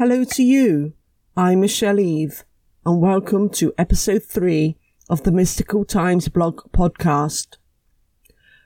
Hello 0.00 0.24
to 0.24 0.42
you. 0.42 0.94
I'm 1.36 1.60
Michelle 1.60 2.00
Eve, 2.00 2.46
and 2.86 3.02
welcome 3.02 3.50
to 3.50 3.74
episode 3.76 4.24
three 4.24 4.78
of 5.10 5.24
the 5.24 5.30
Mystical 5.30 5.84
Times 5.84 6.28
blog 6.28 6.62
podcast. 6.72 7.58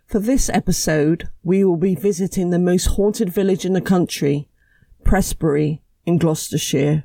For 0.07 0.21
this 0.21 0.49
episode, 0.49 1.31
we 1.43 1.65
will 1.65 1.77
be 1.77 1.97
visiting 1.97 2.51
the 2.51 2.61
most 2.61 2.85
haunted 2.85 3.31
village 3.31 3.65
in 3.65 3.73
the 3.73 3.81
country, 3.81 4.49
Prestbury 5.03 5.81
in 6.07 6.19
Gloucestershire. 6.19 7.03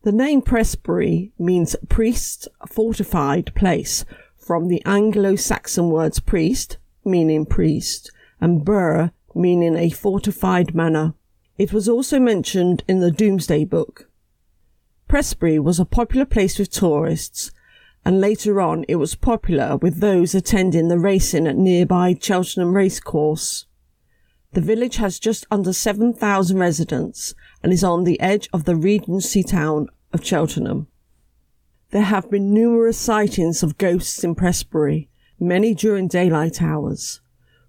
The 0.00 0.12
name 0.12 0.40
Prestbury 0.40 1.32
means 1.38 1.76
priest 1.90 2.48
fortified 2.66 3.54
place 3.54 4.06
from 4.38 4.68
the 4.68 4.82
Anglo-Saxon 4.86 5.90
words 5.90 6.18
priest, 6.18 6.78
meaning 7.04 7.44
priest, 7.44 8.10
and 8.40 8.64
burr, 8.64 9.10
meaning 9.34 9.76
a 9.76 9.90
fortified 9.90 10.74
manor. 10.74 11.12
It 11.56 11.72
was 11.72 11.88
also 11.88 12.18
mentioned 12.18 12.82
in 12.88 12.98
the 12.98 13.12
Domesday 13.12 13.64
Book. 13.64 14.10
Prestbury 15.08 15.60
was 15.60 15.78
a 15.78 15.84
popular 15.84 16.26
place 16.26 16.58
with 16.58 16.70
tourists, 16.70 17.52
and 18.04 18.20
later 18.20 18.60
on 18.60 18.84
it 18.88 18.96
was 18.96 19.14
popular 19.14 19.76
with 19.76 20.00
those 20.00 20.34
attending 20.34 20.88
the 20.88 20.98
racing 20.98 21.46
at 21.46 21.56
nearby 21.56 22.16
Cheltenham 22.20 22.74
Racecourse. 22.74 23.66
The 24.52 24.60
village 24.60 24.96
has 24.96 25.20
just 25.20 25.46
under 25.48 25.72
7,000 25.72 26.58
residents 26.58 27.34
and 27.62 27.72
is 27.72 27.84
on 27.84 28.02
the 28.02 28.20
edge 28.20 28.48
of 28.52 28.64
the 28.64 28.74
Regency 28.76 29.44
town 29.44 29.88
of 30.12 30.24
Cheltenham. 30.24 30.88
There 31.90 32.02
have 32.02 32.30
been 32.30 32.52
numerous 32.52 32.98
sightings 32.98 33.62
of 33.62 33.78
ghosts 33.78 34.24
in 34.24 34.34
Prestbury, 34.34 35.08
many 35.38 35.72
during 35.72 36.08
daylight 36.08 36.60
hours, 36.60 37.20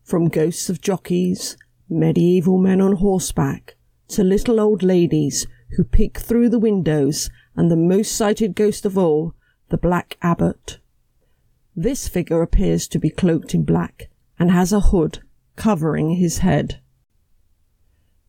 from 0.04 0.30
ghosts 0.30 0.70
of 0.70 0.82
jockeys, 0.82 1.56
medieval 1.90 2.58
men 2.58 2.82
on 2.82 2.98
horseback, 2.98 3.76
to 4.08 4.24
little 4.24 4.60
old 4.60 4.84
ladies 4.84 5.48
who 5.78 5.84
peek 5.84 6.20
through 6.20 6.50
the 6.50 6.60
windows, 6.60 7.30
and 7.56 7.70
the 7.70 7.76
most 7.76 8.16
sighted 8.16 8.56
ghost 8.56 8.86
of 8.86 8.98
all, 8.98 9.34
the 9.70 9.78
Black 9.78 10.18
Abbot. 10.22 10.80
This 11.76 12.08
figure 12.08 12.42
appears 12.42 12.88
to 12.88 13.00
be 13.00 13.10
cloaked 13.10 13.54
in 13.54 13.64
black 13.64 14.10
and 14.40 14.52
has 14.52 14.72
a 14.72 14.80
hood 14.80 15.20
covering 15.56 16.12
his 16.12 16.40
head. 16.40 16.80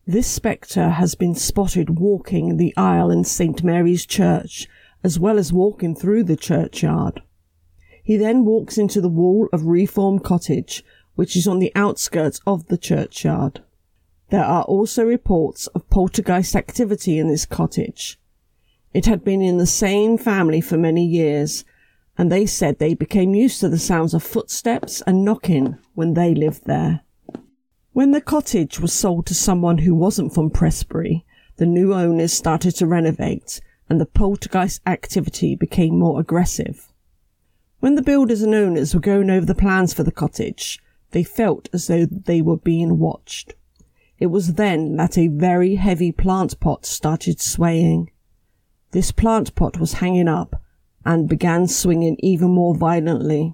This 0.05 0.27
spectre 0.27 0.89
has 0.91 1.15
been 1.15 1.35
spotted 1.35 1.99
walking 1.99 2.57
the 2.57 2.73
aisle 2.77 3.11
in 3.11 3.23
St. 3.23 3.63
Mary's 3.63 4.05
Church 4.05 4.67
as 5.03 5.19
well 5.19 5.37
as 5.37 5.53
walking 5.53 5.95
through 5.95 6.23
the 6.23 6.35
churchyard. 6.35 7.21
He 8.03 8.17
then 8.17 8.45
walks 8.45 8.77
into 8.77 9.01
the 9.01 9.09
wall 9.09 9.49
of 9.51 9.65
Reform 9.65 10.19
Cottage, 10.19 10.83
which 11.17 11.35
is 11.35 11.47
on 11.47 11.57
the 11.57 11.71
outskirts 11.73 12.39
of 12.45 12.67
the 12.67 12.77
churchyard. 12.77 13.63
There 14.29 14.45
are 14.45 14.61
also 14.63 15.03
reports 15.03 15.65
of 15.67 15.89
poltergeist 15.89 16.55
activity 16.55 17.17
in 17.17 17.27
this 17.27 17.43
cottage. 17.43 18.19
It 18.93 19.07
had 19.07 19.23
been 19.23 19.41
in 19.41 19.57
the 19.57 19.65
same 19.65 20.19
family 20.19 20.61
for 20.61 20.77
many 20.77 21.03
years, 21.03 21.65
and 22.19 22.31
they 22.31 22.45
said 22.45 22.77
they 22.77 22.93
became 22.93 23.33
used 23.33 23.61
to 23.61 23.67
the 23.67 23.79
sounds 23.79 24.13
of 24.13 24.21
footsteps 24.21 25.01
and 25.07 25.25
knocking 25.25 25.79
when 25.95 26.13
they 26.13 26.35
lived 26.35 26.65
there. 26.65 27.01
When 27.93 28.11
the 28.11 28.21
cottage 28.21 28.79
was 28.79 28.93
sold 28.93 29.25
to 29.25 29.33
someone 29.33 29.79
who 29.79 29.95
wasn't 29.95 30.35
from 30.35 30.51
Prestbury, 30.51 31.25
the 31.55 31.65
new 31.65 31.95
owners 31.95 32.31
started 32.31 32.75
to 32.75 32.85
renovate 32.85 33.59
and 33.89 33.99
the 33.99 34.05
poltergeist 34.05 34.81
activity 34.85 35.55
became 35.55 35.97
more 35.97 36.19
aggressive. 36.19 36.93
When 37.79 37.95
the 37.95 38.03
builders 38.03 38.43
and 38.43 38.53
owners 38.53 38.93
were 38.93 39.01
going 39.01 39.31
over 39.31 39.47
the 39.47 39.55
plans 39.55 39.95
for 39.95 40.03
the 40.03 40.11
cottage, 40.11 40.79
they 41.11 41.23
felt 41.23 41.69
as 41.73 41.87
though 41.87 42.05
they 42.05 42.41
were 42.41 42.57
being 42.57 42.99
watched. 42.99 43.55
It 44.19 44.27
was 44.27 44.53
then 44.53 44.95
that 44.95 45.17
a 45.17 45.27
very 45.27 45.75
heavy 45.75 46.11
plant 46.11 46.59
pot 46.59 46.85
started 46.85 47.39
swaying. 47.39 48.11
This 48.91 49.11
plant 49.11 49.53
pot 49.55 49.79
was 49.79 49.93
hanging 49.93 50.27
up 50.27 50.61
and 51.05 51.29
began 51.29 51.67
swinging 51.67 52.17
even 52.19 52.49
more 52.49 52.75
violently. 52.75 53.53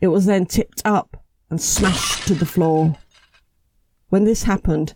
It 0.00 0.08
was 0.08 0.26
then 0.26 0.46
tipped 0.46 0.82
up 0.84 1.24
and 1.48 1.60
smashed 1.60 2.26
to 2.26 2.34
the 2.34 2.46
floor. 2.46 2.96
When 4.08 4.24
this 4.24 4.42
happened, 4.42 4.94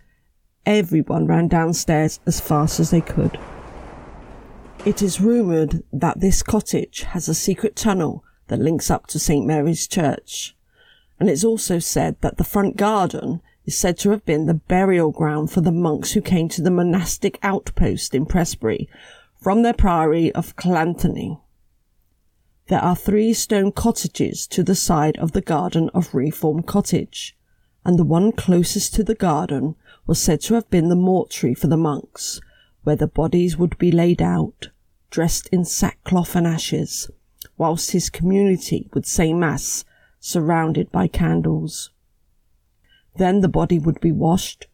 everyone 0.65 1.27
ran 1.27 1.49
downstairs 1.49 2.21
as 2.27 2.41
fast 2.41 2.81
as 2.81 2.91
they 2.91 3.01
could. 3.01 3.39
It 4.85 5.03
is 5.03 5.21
rumoured 5.21 5.83
that 5.93 6.21
this 6.21 6.43
cottage 6.43 7.03
has 7.03 7.29
a 7.29 7.35
secret 7.35 7.77
tunnel 7.77 8.25
that 8.49 8.61
links 8.61 8.91
up 8.91 9.07
to 9.09 9.19
St 9.19 9.47
Mary's 9.47 9.87
Church. 9.87 10.56
And 11.19 11.31
it's 11.31 11.45
also 11.45 11.79
said 11.79 12.17
that 12.21 12.37
the 12.37 12.45
front 12.45 12.77
garden 12.77 13.41
is 13.65 13.77
said 13.77 13.99
to 13.99 14.11
have 14.11 14.25
been 14.25 14.47
the 14.47 14.55
burial 14.55 15.11
ground 15.11 15.51
for 15.51 15.61
the 15.61 15.73
monks 15.73 16.13
who 16.13 16.21
came 16.21 16.49
to 16.51 16.63
the 16.63 16.71
monastic 16.71 17.39
outpost 17.43 18.15
in 18.15 18.27
Prestbury 18.27 18.89
from 19.41 19.63
their 19.63 19.75
priory 19.75 20.33
of 20.33 20.55
Llanthony. 20.57 21.41
There 22.69 22.81
are 22.81 22.97
three 22.97 23.33
stone 23.33 23.73
cottages 23.73 24.47
to 24.49 24.63
the 24.63 24.75
side 24.75 25.17
of 25.19 25.33
the 25.33 25.41
garden 25.41 25.89
of 25.95 26.15
Reform 26.15 26.63
Cottage, 26.63 27.37
and 27.85 27.99
the 27.99 28.05
one 28.05 28.33
closest 28.33 28.95
to 28.95 29.05
the 29.05 29.15
garden 29.15 29.77
was 30.07 30.21
said 30.21 30.41
to 30.43 30.55
have 30.55 30.69
been 30.71 30.89
the 30.89 30.97
mortuary 30.97 31.55
for 31.55 31.69
the 31.69 31.77
monks, 31.77 32.41
where 32.83 32.97
the 32.97 33.07
bodies 33.07 33.57
would 33.57 33.79
be 33.79 33.93
laid 33.93 34.21
out 34.21 34.69
dressed 35.11 35.49
in 35.53 35.65
sackcloth 35.65 36.37
and 36.37 36.47
ashes, 36.47 37.11
whilst 37.57 37.93
his 37.93 38.11
community 38.11 38.91
would 38.93 39.07
say 39.07 39.33
Mass 39.33 39.85
surrounded 40.27 40.91
by 40.91 41.07
candles. 41.07 41.91
Then 43.15 43.43
the 43.43 43.49
body 43.49 43.79
would 43.79 44.01
be 44.01 44.11
washed, 44.11 44.67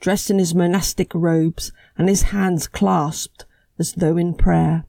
dressed 0.00 0.28
in 0.28 0.38
his 0.38 0.54
monastic 0.54 1.14
robes 1.14 1.72
and 1.96 2.10
his 2.10 2.24
hands 2.24 2.68
clasped 2.68 3.46
as 3.78 3.94
though 3.94 4.18
in 4.18 4.34
prayer. 4.34 4.84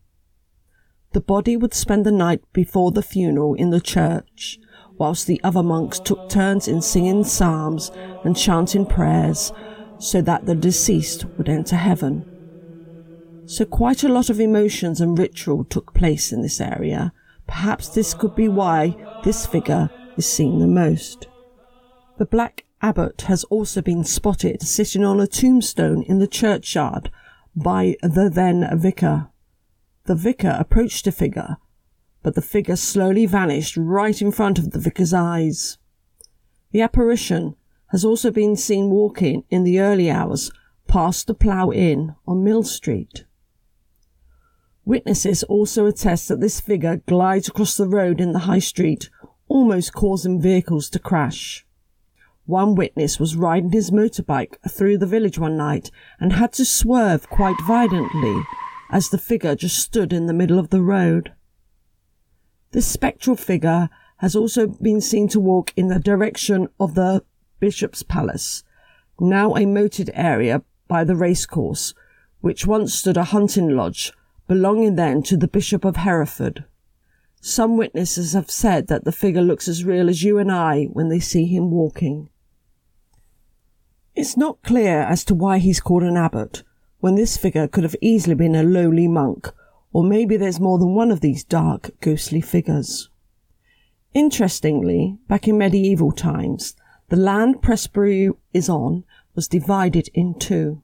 The 1.14 1.22
body 1.22 1.56
would 1.56 1.74
spend 1.74 2.06
the 2.06 2.12
night 2.12 2.42
before 2.52 2.92
the 2.92 3.02
funeral 3.02 3.54
in 3.54 3.70
the 3.70 3.80
church, 3.80 4.60
whilst 4.98 5.26
the 5.26 5.40
other 5.42 5.64
monks 5.64 6.00
took 6.00 6.28
turns 6.28 6.68
in 6.68 6.82
singing 6.82 7.24
psalms 7.24 7.90
and 8.26 8.36
chanting 8.36 8.86
prayers 8.86 9.54
so 10.00 10.22
that 10.22 10.46
the 10.46 10.54
deceased 10.54 11.24
would 11.38 11.48
enter 11.48 11.78
heaven. 11.78 12.26
So 13.46 13.64
quite 13.64 14.04
a 14.04 14.10
lot 14.10 14.30
of 14.30 14.42
emotions 14.42 15.00
and 15.00 15.18
ritual 15.18 15.64
took 15.64 15.94
place 15.94 16.34
in 16.34 16.42
this 16.42 16.60
area. 16.60 17.14
Perhaps 17.48 17.88
this 17.90 18.14
could 18.14 18.36
be 18.36 18.50
why 18.50 18.98
this 19.24 19.46
figure 19.46 19.90
is 20.20 20.26
seen 20.26 20.60
the 20.60 20.68
most. 20.68 21.28
The 22.18 22.26
Black 22.26 22.66
Abbot 22.82 23.22
has 23.22 23.46
also 23.46 23.82
been 23.82 24.04
spotted 24.04 24.62
sitting 24.62 25.06
on 25.06 25.22
a 25.22 25.28
tombstone 25.28 26.04
in 26.04 26.20
the 26.20 26.28
churchyard 26.28 27.10
by 27.56 27.96
the 28.02 28.30
then 28.30 28.68
vicar. 28.78 29.30
The 30.08 30.16
vicar 30.16 30.58
approached 30.60 31.06
the 31.06 31.14
figure, 31.14 31.56
but 32.22 32.36
the 32.36 32.42
figure 32.42 32.76
slowly 32.76 33.26
vanished 33.26 33.78
right 33.78 34.22
in 34.22 34.34
front 34.34 34.60
of 34.60 34.72
the 34.72 34.80
vicar's 34.80 35.14
eyes. 35.14 35.78
The 36.72 36.82
apparition 36.82 37.56
has 37.92 38.04
also 38.04 38.30
been 38.30 38.58
seen 38.58 38.90
walking 38.90 39.46
in 39.50 39.64
the 39.64 39.80
early 39.80 40.12
hours 40.12 40.52
past 40.88 41.28
the 41.28 41.34
Plough 41.34 41.72
Inn 41.72 42.16
on 42.28 42.44
Mill 42.44 42.64
Street. 42.64 43.24
Witnesses 44.84 45.44
also 45.44 45.86
attest 45.86 46.28
that 46.28 46.42
this 46.42 46.60
figure 46.60 46.98
glides 47.08 47.48
across 47.48 47.78
the 47.78 47.88
road 47.88 48.20
in 48.20 48.34
the 48.34 48.40
high 48.40 48.60
street, 48.60 49.10
almost 49.50 49.94
causing 49.94 50.40
vehicles 50.40 50.90
to 50.92 51.00
crash. 51.00 51.66
One 52.46 52.74
witness 52.76 53.20
was 53.20 53.36
riding 53.36 53.72
his 53.72 53.92
motorbike 53.92 54.56
through 54.70 55.00
the 55.00 55.06
village 55.06 55.38
one 55.38 55.58
night 55.58 55.92
and 56.20 56.34
had 56.34 56.54
to 56.54 56.66
swerve 56.66 57.30
quite 57.30 57.60
violently 57.68 58.44
as 58.90 59.10
the 59.10 59.18
figure 59.18 59.56
just 59.56 59.78
stood 59.78 60.14
in 60.14 60.26
the 60.26 60.34
middle 60.34 60.58
of 60.58 60.70
the 60.70 60.82
road. 60.82 61.34
This 62.72 62.88
spectral 62.88 63.36
figure 63.36 63.90
has 64.18 64.36
also 64.36 64.68
been 64.68 65.02
seen 65.02 65.28
to 65.30 65.40
walk 65.40 65.74
in 65.76 65.88
the 65.88 66.00
direction 66.00 66.70
of 66.80 66.96
the 66.96 67.24
Bishop's 67.60 68.04
Palace, 68.04 68.64
now 69.20 69.56
a 69.56 69.66
moated 69.66 70.10
area 70.14 70.64
by 70.88 71.04
the 71.04 71.16
racecourse, 71.16 71.94
which 72.42 72.66
once 72.66 72.94
stood 72.94 73.18
a 73.18 73.26
hunting 73.26 73.76
lodge 73.76 74.12
belonging 74.48 74.96
then 74.96 75.22
to 75.22 75.38
the 75.38 75.48
Bishop 75.48 75.86
of 75.86 75.98
Hereford. 75.98 76.66
Some 77.42 77.78
witnesses 77.78 78.34
have 78.34 78.52
said 78.52 78.88
that 78.88 79.06
the 79.06 79.12
figure 79.12 79.42
looks 79.42 79.68
as 79.68 79.86
real 79.86 80.10
as 80.10 80.24
you 80.24 80.38
and 80.38 80.52
I 80.52 80.86
when 80.86 81.10
they 81.10 81.20
see 81.20 81.46
him 81.46 81.72
walking. 81.72 82.30
It's 84.16 84.36
not 84.36 84.62
clear 84.64 85.02
as 85.02 85.24
to 85.26 85.36
why 85.36 85.60
he's 85.60 85.80
called 85.80 86.04
an 86.04 86.18
abbot, 86.18 86.64
when 87.00 87.16
this 87.16 87.38
figure 87.38 87.68
could 87.68 87.86
have 87.86 87.96
easily 88.02 88.36
been 88.36 88.56
a 88.56 88.64
lowly 88.64 89.08
monk, 89.08 89.50
or 89.94 90.04
maybe 90.04 90.36
there's 90.36 90.60
more 90.60 90.78
than 90.78 90.94
one 90.94 91.12
of 91.12 91.22
these 91.22 91.46
dark, 91.46 91.92
ghostly 92.02 92.42
figures. 92.42 93.10
Interestingly, 94.14 95.18
back 95.30 95.48
in 95.48 95.58
medieval 95.58 96.12
times, 96.12 96.76
the 97.08 97.16
land 97.16 97.62
Prestbury 97.62 98.32
is 98.54 98.68
on 98.68 99.06
was 99.34 99.48
divided 99.48 100.10
in 100.14 100.38
two. 100.38 100.82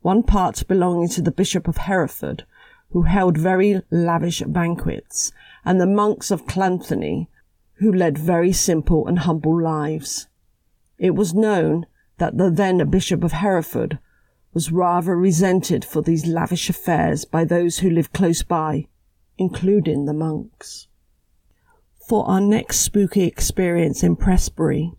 One 0.00 0.22
part 0.22 0.66
belonging 0.66 1.08
to 1.10 1.22
the 1.22 1.30
Bishop 1.30 1.68
of 1.68 1.76
Hereford 1.76 2.46
who 2.90 3.02
held 3.02 3.36
very 3.36 3.82
lavish 3.90 4.42
banquets, 4.42 5.32
and 5.64 5.80
the 5.80 5.86
monks 5.86 6.30
of 6.30 6.46
Llanthony, 6.46 7.28
who 7.74 7.92
led 7.92 8.16
very 8.16 8.52
simple 8.52 9.06
and 9.06 9.20
humble 9.20 9.60
lives. 9.60 10.28
It 10.98 11.14
was 11.14 11.34
known 11.34 11.86
that 12.18 12.38
the 12.38 12.50
then 12.50 12.88
Bishop 12.90 13.22
of 13.22 13.32
Hereford 13.32 13.98
was 14.54 14.72
rather 14.72 15.16
resented 15.16 15.84
for 15.84 16.00
these 16.00 16.26
lavish 16.26 16.70
affairs 16.70 17.24
by 17.24 17.44
those 17.44 17.78
who 17.78 17.90
lived 17.90 18.14
close 18.14 18.42
by, 18.42 18.86
including 19.36 20.06
the 20.06 20.14
monks. 20.14 20.88
For 22.08 22.26
our 22.26 22.40
next 22.40 22.78
spooky 22.78 23.24
experience 23.24 24.02
in 24.02 24.16
Prestbury, 24.16 24.92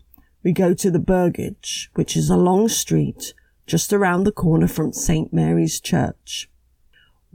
we 0.44 0.52
go 0.52 0.74
to 0.74 0.90
the 0.90 1.00
Burgage, 1.00 1.90
which 1.94 2.16
is 2.16 2.30
a 2.30 2.36
long 2.36 2.68
street 2.68 3.34
just 3.66 3.92
around 3.92 4.24
the 4.24 4.32
corner 4.32 4.68
from 4.68 4.92
St. 4.92 5.32
Mary's 5.32 5.80
Church. 5.80 6.48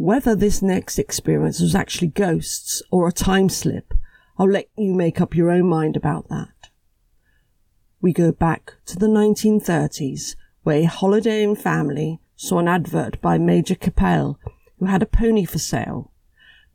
Whether 0.04 0.36
this 0.36 0.62
next 0.62 1.00
experience 1.00 1.62
was 1.62 1.76
actually 1.76 2.10
ghosts 2.10 2.84
or 2.92 3.08
a 3.08 3.14
time 3.14 3.48
slip, 3.48 3.94
I'll 4.38 4.50
let 4.50 4.68
you 4.78 4.94
make 4.94 5.22
up 5.22 5.34
your 5.34 5.50
own 5.50 5.70
mind 5.70 5.96
about 5.96 6.28
that. 6.28 6.70
We 8.02 8.12
go 8.12 8.34
back 8.34 8.74
to 8.88 8.98
the 8.98 9.08
1930s, 9.08 10.36
where 10.64 10.80
a 10.80 10.84
holidaying 10.88 11.56
family 11.56 12.20
saw 12.36 12.60
an 12.60 12.68
advert 12.68 13.22
by 13.22 13.38
Major 13.38 13.76
Capel, 13.76 14.38
who 14.78 14.88
had 14.88 15.02
a 15.02 15.06
pony 15.06 15.46
for 15.46 15.58
sale. 15.58 16.12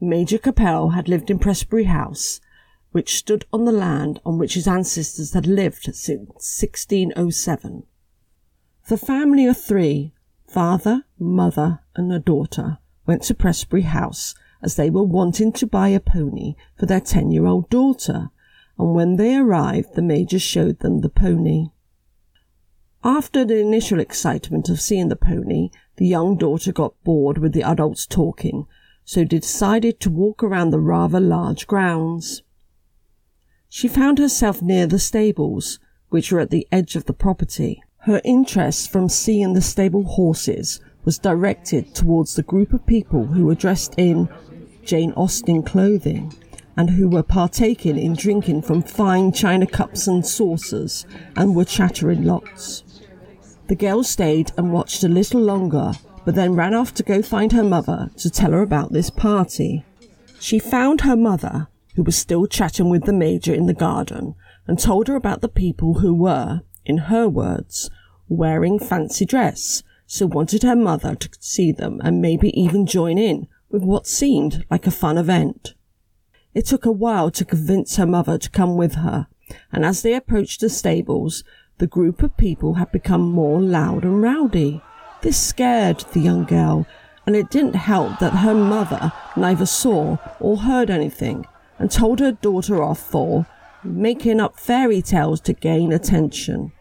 Major 0.01 0.39
Capel 0.39 0.93
had 0.93 1.07
lived 1.07 1.31
in 1.31 1.39
Prestbury 1.39 1.85
House, 1.85 2.41
which 2.93 3.19
stood 3.19 3.45
on 3.53 3.67
the 3.67 3.73
land 3.73 4.23
on 4.25 4.39
which 4.39 4.55
his 4.55 4.67
ancestors 4.67 5.35
had 5.35 5.47
lived 5.47 5.95
since 5.95 6.31
1607. 6.31 7.83
The 8.89 8.97
family 8.97 9.45
of 9.45 9.63
three, 9.63 10.15
father, 10.47 11.05
mother, 11.19 11.81
and 11.95 12.11
a 12.11 12.19
daughter, 12.19 12.79
went 13.09 13.23
to 13.23 13.35
Prestbury 13.35 13.85
House 13.85 14.35
as 14.63 14.77
they 14.77 14.91
were 14.91 15.03
wanting 15.03 15.51
to 15.53 15.67
buy 15.67 15.89
a 15.89 15.99
pony 15.99 16.55
for 16.79 16.85
their 16.85 17.01
10 17.01 17.31
year 17.31 17.47
old 17.47 17.71
daughter, 17.71 18.29
and 18.79 18.95
when 18.95 19.17
they 19.17 19.35
arrived, 19.35 19.95
the 19.95 20.03
Major 20.03 20.39
showed 20.39 20.81
them 20.81 21.01
the 21.01 21.09
pony. 21.09 21.71
After 23.03 23.47
the 23.47 23.59
initial 23.59 23.99
excitement 23.99 24.69
of 24.69 24.81
seeing 24.81 25.09
the 25.09 25.17
pony, 25.17 25.71
the 25.97 26.07
young 26.07 26.37
daughter 26.37 26.71
got 26.71 27.03
bored 27.03 27.39
with 27.39 27.55
the 27.55 27.63
adults 27.63 28.05
talking, 28.07 28.67
so 29.07 29.25
decided 29.25 30.01
to 30.01 30.11
walk 30.11 30.43
around 30.43 30.71
the 30.71 30.81
rather 30.81 31.19
large 31.19 31.67
grounds. 31.67 32.43
She 33.71 33.89
found 33.89 34.19
herself 34.19 34.61
near 34.61 34.87
the 34.87 34.99
stables, 34.99 35.79
which 36.11 36.31
were 36.31 36.41
at 36.41 36.51
the 36.51 36.69
edge 36.71 36.95
of 36.95 37.07
the 37.07 37.15
property. 37.15 37.83
Her 38.01 38.21
interest 38.23 38.91
from 38.91 39.09
seeing 39.09 39.55
the 39.55 39.63
stable 39.63 40.05
horses 40.05 40.81
was 41.05 41.19
directed 41.19 41.95
towards 41.95 42.35
the 42.35 42.43
group 42.43 42.73
of 42.73 42.87
people 42.87 43.27
who 43.27 43.47
were 43.47 43.55
dressed 43.55 43.95
in 43.97 44.29
Jane 44.85 45.13
Austen 45.13 45.63
clothing 45.63 46.33
and 46.77 46.91
who 46.91 47.09
were 47.09 47.23
partaking 47.23 47.99
in 47.99 48.15
drinking 48.15 48.63
from 48.63 48.83
fine 48.83 49.33
china 49.33 49.67
cups 49.67 50.07
and 50.07 50.25
saucers 50.25 51.07
and 51.37 51.57
were 51.57 51.65
chattering 51.65 52.23
lots. 52.23 52.85
The 53.67 53.75
girl 53.75 54.03
stayed 54.03 54.53
and 54.57 54.73
watched 54.73 55.03
a 55.03 55.09
little 55.09 55.41
longer, 55.41 55.93
but 56.25 56.35
then 56.35 56.55
ran 56.55 56.75
off 56.75 56.95
to 56.95 57.03
go 57.03 57.21
find 57.21 57.53
her 57.53 57.65
mother 57.65 58.11
to 58.19 58.31
tell 58.31 58.53
her 58.53 58.63
about 58.63 58.93
this 58.93 59.11
party. 59.11 59.85
She 60.41 60.59
found 60.59 61.01
her 61.01 61.17
mother, 61.17 61.67
who 61.97 62.03
was 62.05 62.17
still 62.17 62.47
chatting 62.47 62.89
with 62.89 63.05
the 63.05 63.13
major 63.13 63.53
in 63.53 63.67
the 63.67 63.75
garden, 63.75 64.37
and 64.67 64.79
told 64.79 65.09
her 65.09 65.17
about 65.17 65.41
the 65.41 65.49
people 65.49 65.95
who 65.95 66.15
were, 66.15 66.63
in 66.85 66.99
her 66.99 67.29
words, 67.29 67.91
wearing 68.29 68.79
fancy 68.79 69.27
dress, 69.27 69.83
so 70.11 70.27
wanted 70.27 70.63
her 70.63 70.75
mother 70.75 71.15
to 71.15 71.29
see 71.39 71.71
them 71.71 72.01
and 72.03 72.21
maybe 72.21 72.49
even 72.59 72.87
join 72.87 73.19
in 73.19 73.47
with 73.69 73.83
what 73.83 74.07
seemed 74.07 74.65
like 74.71 74.87
a 74.87 74.91
fun 74.91 75.19
event. 75.19 75.75
It 76.55 76.65
took 76.65 76.87
a 76.87 76.91
while 76.91 77.31
to 77.31 77.45
convince 77.45 77.97
her 77.97 78.07
mother 78.07 78.39
to 78.39 78.51
come 78.51 78.79
with 78.79 78.95
her, 78.95 79.27
and 79.71 79.85
as 79.85 80.01
they 80.01 80.15
approached 80.15 80.63
the 80.63 80.71
stables, 80.71 81.45
the 81.77 81.87
group 81.87 82.23
of 82.23 82.39
people 82.39 82.75
had 82.75 82.91
become 82.91 83.21
more 83.21 83.61
loud 83.61 84.03
and 84.03 84.23
rowdy. 84.23 84.83
This 85.21 85.39
scared 85.39 86.01
the 86.15 86.21
young 86.21 86.45
girl, 86.45 86.87
and 87.27 87.37
it 87.37 87.51
didn't 87.51 87.77
help 87.77 88.19
that 88.19 88.39
her 88.39 88.55
mother 88.55 89.13
neither 89.37 89.67
saw 89.67 90.17
or 90.41 90.57
heard 90.57 90.89
anything 90.89 91.47
and 91.79 91.91
told 91.91 92.21
her 92.21 92.33
daughter 92.33 92.83
off 92.83 92.99
for 92.99 93.47
making 93.85 94.41
up 94.41 94.59
fairy 94.59 95.03
tales 95.03 95.43
to 95.43 95.53
gain 95.53 95.93
attention. 95.93 96.73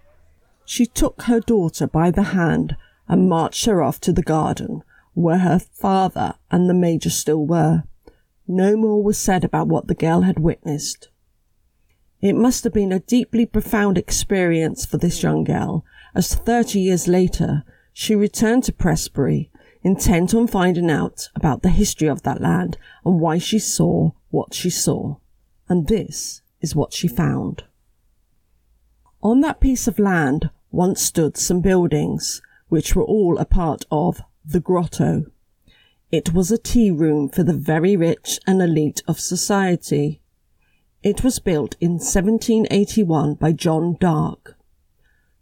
She 0.63 0.85
took 0.85 1.23
her 1.23 1.41
daughter 1.41 1.87
by 1.87 2.09
the 2.09 2.23
hand 2.23 2.77
and 3.07 3.29
marched 3.29 3.65
her 3.65 3.81
off 3.81 3.99
to 4.01 4.13
the 4.13 4.21
garden, 4.21 4.83
where 5.13 5.39
her 5.39 5.59
father 5.59 6.35
and 6.51 6.69
the 6.69 6.73
major 6.73 7.09
still 7.09 7.45
were. 7.45 7.83
No 8.47 8.77
more 8.77 9.03
was 9.03 9.17
said 9.17 9.43
about 9.43 9.67
what 9.67 9.87
the 9.87 9.95
girl 9.95 10.21
had 10.21 10.39
witnessed. 10.39 11.09
It 12.21 12.33
must 12.35 12.63
have 12.63 12.73
been 12.73 12.91
a 12.91 12.99
deeply 12.99 13.45
profound 13.45 13.97
experience 13.97 14.85
for 14.85 14.97
this 14.97 15.21
young 15.21 15.43
girl, 15.43 15.85
as 16.15 16.33
thirty 16.33 16.79
years 16.79 17.07
later 17.07 17.63
she 17.93 18.15
returned 18.15 18.63
to 18.65 18.71
Prestbury, 18.71 19.49
intent 19.83 20.33
on 20.33 20.47
finding 20.47 20.89
out 20.89 21.29
about 21.35 21.61
the 21.61 21.69
history 21.69 22.07
of 22.07 22.23
that 22.23 22.41
land 22.41 22.77
and 23.05 23.19
why 23.19 23.37
she 23.37 23.59
saw 23.59 24.11
what 24.29 24.53
she 24.53 24.69
saw. 24.69 25.15
And 25.69 25.87
this 25.87 26.41
is 26.61 26.75
what 26.75 26.93
she 26.93 27.07
found. 27.07 27.63
On 29.21 29.41
that 29.41 29.59
piece 29.59 29.87
of 29.87 29.99
land 29.99 30.49
once 30.71 31.01
stood 31.01 31.37
some 31.37 31.61
buildings, 31.61 32.41
which 32.69 32.95
were 32.95 33.03
all 33.03 33.37
a 33.37 33.45
part 33.45 33.85
of 33.91 34.21
the 34.45 34.59
grotto. 34.59 35.25
It 36.11 36.33
was 36.33 36.51
a 36.51 36.57
tea 36.57 36.91
room 36.91 37.27
for 37.27 37.43
the 37.43 37.53
very 37.53 37.97
rich 37.97 38.39
and 38.47 38.61
elite 38.61 39.03
of 39.07 39.19
society. 39.19 40.21
It 41.03 41.23
was 41.23 41.39
built 41.39 41.75
in 41.81 41.93
1781 41.99 43.35
by 43.35 43.51
John 43.51 43.97
Dark. 43.99 44.57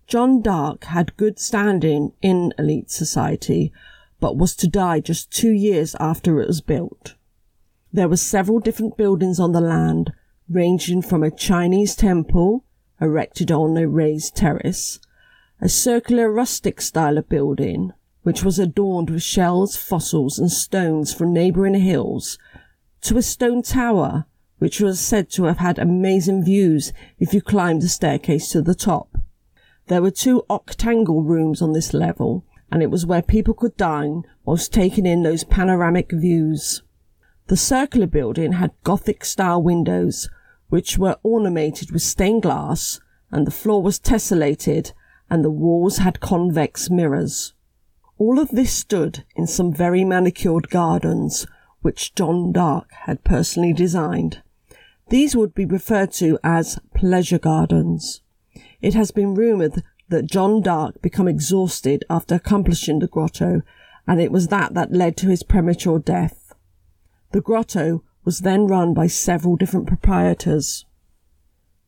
John 0.08 0.42
Dark 0.42 0.86
had 0.86 1.18
good 1.18 1.40
standing 1.40 2.14
in 2.22 2.54
elite 2.58 2.92
society, 2.92 3.72
but 4.20 4.38
was 4.38 4.56
to 4.58 4.68
die 4.68 5.00
just 5.00 5.32
two 5.32 5.52
years 5.52 5.96
after 6.00 6.42
it 6.42 6.48
was 6.48 6.62
built. 6.62 7.16
There 7.92 8.10
were 8.10 8.18
several 8.18 8.60
different 8.60 8.98
buildings 8.98 9.40
on 9.40 9.52
the 9.52 9.62
land, 9.62 10.14
ranging 10.50 11.02
from 11.02 11.24
a 11.24 11.32
Chinese 11.32 11.96
temple, 11.96 12.66
erected 13.00 13.52
on 13.52 13.78
a 13.78 13.88
raised 13.88 14.36
terrace, 14.36 15.00
a 15.62 15.70
circular 15.70 16.32
rustic 16.32 16.82
style 16.82 17.18
of 17.18 17.30
building, 17.30 17.94
which 18.24 18.44
was 18.44 18.60
adorned 18.60 19.10
with 19.10 19.24
shells, 19.24 19.78
fossils, 19.78 20.38
and 20.38 20.52
stones 20.52 21.14
from 21.14 21.32
neighbouring 21.32 21.76
hills, 21.76 22.38
to 23.02 23.18
a 23.18 23.22
stone 23.22 23.62
tower, 23.62 24.26
which 24.58 24.80
was 24.82 25.00
said 25.00 25.30
to 25.30 25.44
have 25.44 25.60
had 25.60 25.80
amazing 25.80 26.44
views 26.44 26.92
if 27.20 27.34
you 27.34 27.42
climbed 27.42 27.82
the 27.82 27.88
staircase 27.88 28.50
to 28.50 28.62
the 28.62 28.76
top. 28.76 29.18
There 29.88 30.02
were 30.02 30.12
two 30.12 30.44
octangle 30.50 31.24
rooms 31.24 31.62
on 31.62 31.74
this 31.74 31.94
level, 31.94 32.44
and 32.72 32.82
it 32.82 32.90
was 32.90 33.06
where 33.06 33.22
people 33.22 33.54
could 33.54 33.78
dine 33.78 34.24
whilst 34.44 34.74
taking 34.74 35.06
in 35.06 35.24
those 35.24 35.44
panoramic 35.44 36.12
views. 36.12 36.82
The 37.48 37.58
circular 37.58 38.08
building 38.08 38.54
had 38.54 38.72
Gothic 38.84 39.24
style 39.24 39.62
windows, 39.62 40.30
which 40.70 40.98
were 40.98 41.18
ornamented 41.22 41.92
with 41.92 42.02
stained 42.02 42.42
glass, 42.42 43.00
and 43.32 43.46
the 43.46 43.52
floor 43.52 43.84
was 43.84 44.00
tessellated, 44.00 44.94
and 45.30 45.44
the 45.44 45.52
walls 45.52 45.98
had 45.98 46.20
convex 46.20 46.90
mirrors. 46.90 47.54
All 48.18 48.40
of 48.40 48.50
this 48.50 48.72
stood 48.72 49.26
in 49.36 49.48
some 49.48 49.74
very 49.74 50.04
manicured 50.04 50.70
gardens, 50.70 51.46
which 51.82 52.16
John 52.16 52.52
Dark 52.52 52.92
had 52.92 53.24
personally 53.24 53.74
designed. 53.74 54.42
These 55.10 55.36
would 55.36 55.54
be 55.54 55.66
referred 55.66 56.12
to 56.14 56.40
as 56.44 56.80
pleasure 56.96 57.40
gardens. 57.40 58.22
It 58.82 58.94
has 58.94 59.12
been 59.12 59.36
rumoured 59.36 59.84
that 60.10 60.28
John 60.28 60.62
Dark 60.62 61.02
became 61.02 61.28
exhausted 61.28 62.06
after 62.10 62.36
accomplishing 62.36 63.00
the 63.00 63.08
grotto, 63.08 63.62
and 64.08 64.22
it 64.22 64.32
was 64.32 64.48
that 64.48 64.74
that 64.74 64.94
led 64.94 65.18
to 65.18 65.28
his 65.28 65.44
premature 65.44 66.00
death. 66.00 66.54
The 67.32 67.42
grotto 67.42 68.04
was 68.24 68.40
then 68.40 68.68
run 68.68 68.94
by 68.94 69.08
several 69.08 69.56
different 69.56 69.88
proprietors. 69.88 70.86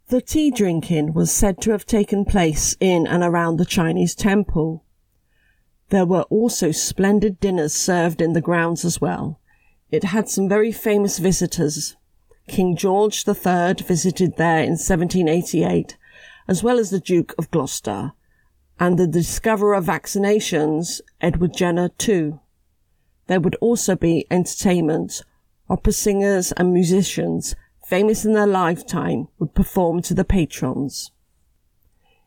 The 0.10 0.22
tea 0.22 0.52
drinking 0.52 1.12
was 1.12 1.34
said 1.34 1.60
to 1.62 1.72
have 1.72 1.86
taken 1.86 2.24
place 2.24 2.78
in 2.80 3.06
and 3.06 3.24
around 3.24 3.58
the 3.58 3.66
Chinese 3.66 4.16
temple. 4.16 4.86
There 5.90 6.06
were 6.06 6.22
also 6.24 6.72
splendid 6.72 7.42
dinners 7.42 7.74
served 7.74 8.22
in 8.22 8.32
the 8.32 8.40
grounds 8.40 8.86
as 8.86 9.02
well. 9.02 9.42
It 9.92 10.06
had 10.06 10.30
some 10.30 10.48
very 10.48 10.72
famous 10.72 11.18
visitors. 11.18 11.98
King 12.48 12.78
George 12.78 13.28
III 13.28 13.74
visited 13.86 14.38
there 14.38 14.64
in 14.64 14.78
1788, 14.80 15.98
as 16.48 16.64
well 16.64 16.80
as 16.80 16.90
the 16.90 17.02
Duke 17.02 17.36
of 17.38 17.52
Gloucester, 17.52 18.14
and 18.80 18.98
the 18.98 19.08
discoverer 19.08 19.74
of 19.74 19.88
vaccinations, 19.88 21.02
Edward 21.20 21.54
Jenner, 21.54 21.90
too. 21.90 22.40
There 23.28 23.42
would 23.42 23.56
also 23.56 23.98
be 23.98 24.26
entertainment. 24.32 25.22
Opera 25.70 25.92
singers 25.92 26.54
and 26.54 26.72
musicians, 26.72 27.56
famous 27.88 28.26
in 28.26 28.34
their 28.34 28.46
lifetime, 28.46 29.30
would 29.40 29.56
perform 29.56 30.02
to 30.02 30.14
the 30.14 30.26
patrons. 30.26 31.12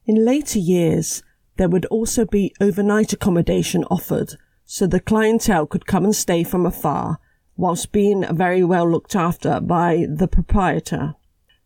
In 0.07 0.25
later 0.25 0.59
years, 0.59 1.23
there 1.59 1.69
would 1.69 1.85
also 1.87 2.25
be 2.25 2.55
overnight 2.63 3.13
accommodation 3.13 3.85
offered, 3.91 4.37
so 4.65 4.87
the 4.87 5.01
clientele 5.01 5.67
could 5.67 5.85
come 5.85 6.05
and 6.07 6.17
stay 6.17 6.45
from 6.45 6.65
afar, 6.65 7.19
whilst 7.59 7.93
being 7.93 8.25
very 8.35 8.65
well 8.65 8.91
looked 8.91 9.15
after 9.15 9.61
by 9.61 10.07
the 10.09 10.27
proprietor. 10.27 11.15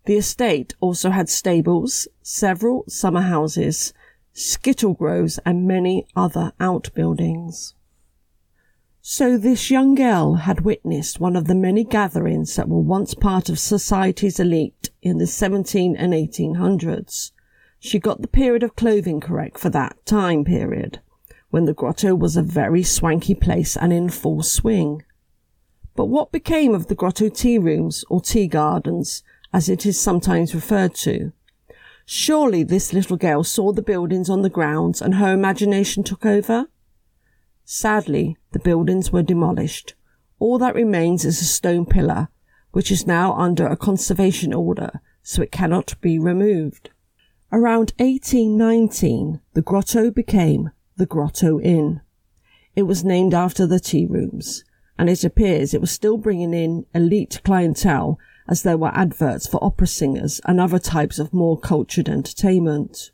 The 0.07 0.17
estate 0.17 0.75
also 0.81 1.11
had 1.11 1.29
stables, 1.29 2.09
several 2.21 2.85
summer 2.89 3.23
houses, 3.23 3.95
skittle 4.33 4.95
groves, 4.95 5.39
and 5.47 5.69
many 5.69 6.09
other 6.17 6.53
outbuildings. 6.59 7.75
So 9.07 9.37
this 9.37 9.71
young 9.71 9.95
girl 9.95 10.37
had 10.37 10.63
witnessed 10.63 11.21
one 11.21 11.37
of 11.37 11.47
the 11.47 11.55
many 11.55 11.85
gatherings 11.85 12.57
that 12.57 12.71
were 12.71 12.81
once 12.81 13.13
part 13.13 13.51
of 13.51 13.59
society's 13.59 14.41
elite 14.41 14.89
in 15.03 15.19
the 15.19 15.27
17 15.27 15.95
and 15.95 16.15
1800s. 16.15 17.33
She 17.79 17.99
got 17.99 18.23
the 18.23 18.29
period 18.29 18.63
of 18.63 18.77
clothing 18.77 19.21
correct 19.21 19.59
for 19.59 19.69
that 19.69 19.99
time 20.07 20.43
period, 20.43 21.03
when 21.51 21.67
the 21.67 21.75
grotto 21.75 22.15
was 22.15 22.35
a 22.39 22.43
very 22.43 22.83
swanky 22.83 23.35
place 23.35 23.77
and 23.77 23.93
in 23.93 24.09
full 24.09 24.43
swing. 24.43 25.03
But 25.95 26.07
what 26.07 26.33
became 26.33 26.75
of 26.75 26.87
the 26.87 26.95
grotto 26.95 27.29
tea 27.29 27.59
rooms 27.59 28.07
or 28.09 28.23
tea 28.23 28.47
gardens, 28.47 29.23
as 29.53 29.69
it 29.69 29.85
is 29.85 30.01
sometimes 30.01 30.55
referred 30.55 30.95
to? 30.95 31.35
Surely 32.07 32.65
this 32.65 32.95
little 32.95 33.19
girl 33.19 33.45
saw 33.45 33.71
the 33.71 33.83
buildings 33.83 34.31
on 34.31 34.41
the 34.41 34.49
grounds 34.49 35.03
and 35.03 35.17
her 35.17 35.35
imagination 35.35 36.05
took 36.05 36.25
over? 36.25 36.69
Sadly, 37.65 38.37
the 38.53 38.59
buildings 38.59 39.11
were 39.11 39.23
demolished. 39.23 39.95
All 40.39 40.59
that 40.59 40.75
remains 40.75 41.25
is 41.25 41.41
a 41.41 41.45
stone 41.45 41.87
pillar, 41.87 42.29
which 42.73 42.91
is 42.91 43.07
now 43.07 43.35
under 43.35 43.67
a 43.67 43.77
conservation 43.77 44.53
order, 44.53 45.01
so 45.23 45.41
it 45.41 45.53
cannot 45.53 45.99
be 46.01 46.19
removed. 46.19 46.91
Around 47.51 47.93
1819, 47.99 49.41
the 49.55 49.63
grotto 49.63 50.11
became 50.11 50.73
the 50.97 51.07
Grotto 51.07 51.61
Inn. 51.61 52.01
It 52.77 52.83
was 52.83 53.05
named 53.05 53.33
after 53.33 53.67
the 53.67 53.81
tea 53.81 54.07
rooms, 54.07 54.65
and 54.99 55.09
it 55.09 55.25
appears 55.25 55.73
it 55.73 55.81
was 55.81 55.91
still 55.91 56.19
bringing 56.19 56.53
in 56.53 56.85
elite 56.95 57.41
clientele 57.45 58.19
as 58.49 58.63
there 58.63 58.77
were 58.77 58.95
adverts 58.95 59.47
for 59.47 59.63
opera 59.63 59.87
singers 59.87 60.41
and 60.45 60.61
other 60.61 60.79
types 60.79 61.19
of 61.19 61.33
more 61.33 61.59
cultured 61.59 62.09
entertainment. 62.09 63.11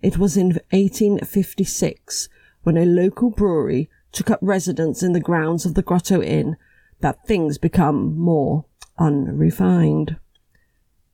It 0.00 0.18
was 0.18 0.36
in 0.36 0.60
1856 0.70 2.28
when 2.64 2.76
a 2.76 2.84
local 2.84 3.30
brewery 3.30 3.88
took 4.12 4.30
up 4.30 4.40
residence 4.42 5.02
in 5.02 5.12
the 5.12 5.20
grounds 5.20 5.64
of 5.64 5.74
the 5.74 5.82
Grotto 5.82 6.22
Inn 6.22 6.56
that 7.00 7.26
things 7.26 7.58
become 7.58 8.18
more 8.18 8.64
unrefined. 8.98 10.16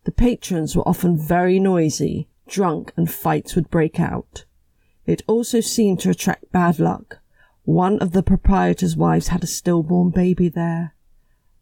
The 0.05 0.13
patrons 0.13 0.75
were 0.75 0.87
often 0.89 1.19
very 1.19 1.59
noisy, 1.59 2.29
drunk, 2.49 2.93
and 2.97 3.11
fights 3.11 3.55
would 3.55 3.71
break 3.71 4.01
out. 4.01 4.45
It 5.07 5.23
also 5.27 5.61
seemed 5.61 6.01
to 6.01 6.11
attract 6.11 6.53
bad 6.53 6.79
luck. 6.79 7.19
One 7.65 7.99
of 7.99 8.13
the 8.13 8.23
proprietor's 8.23 8.97
wives 8.97 9.29
had 9.29 9.45
a 9.45 9.49
stillborn 9.49 10.11
baby 10.11 10.49
there. 10.49 10.95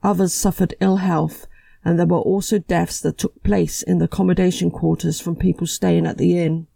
Others 0.02 0.35
suffered 0.35 0.75
ill 0.80 0.97
health, 0.97 1.47
and 1.85 1.99
there 1.99 2.07
were 2.07 2.18
also 2.18 2.59
deaths 2.59 3.00
that 3.00 3.18
took 3.18 3.42
place 3.42 3.83
in 3.83 3.99
the 3.99 4.04
accommodation 4.04 4.71
quarters 4.71 5.21
from 5.21 5.37
people 5.37 5.66
staying 5.66 6.07
at 6.07 6.18
the 6.18 6.38
inn. 6.38 6.66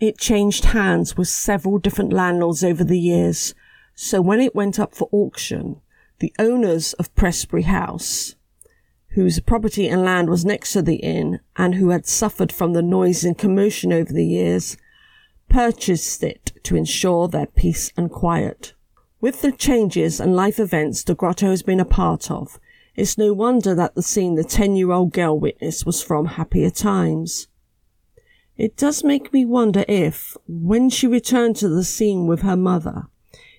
It 0.00 0.16
changed 0.16 0.64
hands 0.64 1.18
with 1.18 1.28
several 1.28 1.78
different 1.78 2.10
landlords 2.10 2.64
over 2.64 2.82
the 2.82 2.98
years, 2.98 3.54
so 3.94 4.22
when 4.22 4.40
it 4.40 4.54
went 4.54 4.80
up 4.80 4.94
for 4.94 5.10
auction, 5.12 5.82
the 6.20 6.32
owners 6.38 6.94
of 6.94 7.14
Prestbury 7.14 7.64
House, 7.64 8.34
whose 9.08 9.40
property 9.40 9.88
and 9.88 10.02
land 10.02 10.30
was 10.30 10.42
next 10.42 10.72
to 10.72 10.80
the 10.80 10.96
inn 10.96 11.40
and 11.56 11.74
who 11.74 11.90
had 11.90 12.06
suffered 12.06 12.50
from 12.50 12.72
the 12.72 12.80
noise 12.80 13.24
and 13.24 13.36
commotion 13.36 13.92
over 13.92 14.10
the 14.10 14.24
years, 14.24 14.78
purchased 15.50 16.22
it 16.22 16.52
to 16.62 16.76
ensure 16.76 17.28
their 17.28 17.46
peace 17.46 17.92
and 17.94 18.10
quiet. 18.10 18.72
With 19.20 19.42
the 19.42 19.52
changes 19.52 20.18
and 20.18 20.34
life 20.34 20.58
events 20.58 21.04
the 21.04 21.14
grotto 21.14 21.50
has 21.50 21.62
been 21.62 21.80
a 21.80 21.84
part 21.84 22.30
of, 22.30 22.58
it's 22.96 23.18
no 23.18 23.34
wonder 23.34 23.74
that 23.74 23.94
the 23.94 24.02
scene 24.02 24.36
the 24.36 24.44
10 24.44 24.76
year 24.76 24.92
old 24.92 25.12
girl 25.12 25.38
witnessed 25.38 25.84
was 25.84 26.02
from 26.02 26.24
happier 26.24 26.70
times. 26.70 27.48
It 28.60 28.76
does 28.76 29.02
make 29.02 29.32
me 29.32 29.46
wonder 29.46 29.86
if, 29.88 30.36
when 30.46 30.90
she 30.90 31.06
returned 31.06 31.56
to 31.56 31.68
the 31.70 31.82
scene 31.82 32.26
with 32.26 32.42
her 32.42 32.58
mother, 32.58 33.06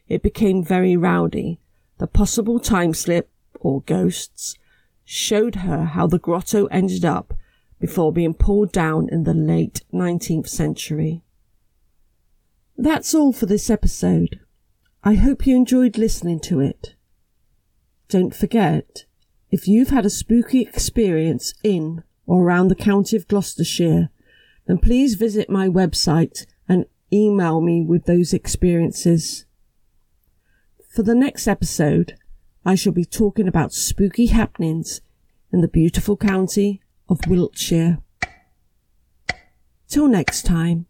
it 0.08 0.22
became 0.22 0.64
very 0.64 0.96
rowdy. 0.96 1.60
The 1.98 2.06
possible 2.06 2.60
time 2.60 2.94
slip, 2.94 3.28
or 3.56 3.82
ghosts, 3.82 4.60
showed 5.04 5.56
her 5.56 5.86
how 5.86 6.06
the 6.06 6.20
grotto 6.20 6.68
ended 6.68 7.04
up 7.04 7.34
before 7.80 8.14
being 8.14 8.36
pulled 8.36 8.72
down 8.72 9.10
in 9.12 9.24
the 9.24 9.34
late 9.34 9.82
19th 9.92 10.48
century. 10.48 11.24
That's 12.78 13.16
all 13.16 13.34
for 13.34 13.48
this 13.48 13.72
episode. 13.72 14.40
I 15.04 15.16
hope 15.16 15.48
you 15.48 15.56
enjoyed 15.56 15.98
listening 15.98 16.42
to 16.42 16.60
it. 16.60 16.94
Don't 18.08 18.36
forget, 18.36 19.06
if 19.50 19.68
you've 19.68 19.90
had 19.90 20.06
a 20.06 20.12
spooky 20.12 20.62
experience 20.62 21.56
in 21.64 22.04
or 22.28 22.44
around 22.44 22.68
the 22.68 22.76
county 22.76 23.18
of 23.18 23.28
Gloucestershire, 23.28 24.12
then 24.68 24.78
please 24.78 25.16
visit 25.16 25.50
my 25.50 25.68
website 25.68 26.46
and 26.68 26.86
email 27.12 27.62
me 27.62 27.82
with 27.82 28.06
those 28.06 28.34
experiences. 28.34 29.46
For 30.90 31.04
the 31.04 31.16
next 31.16 31.48
episode, 31.48 32.16
I 32.66 32.76
shall 32.76 32.94
be 32.94 33.06
talking 33.06 33.48
about 33.48 33.74
spooky 33.74 34.28
happenings 34.28 35.02
in 35.52 35.62
the 35.62 35.68
beautiful 35.68 36.16
county 36.16 36.82
of 37.10 37.20
Wiltshire. 37.28 38.00
Till 39.88 40.08
next 40.08 40.46
time. 40.46 40.86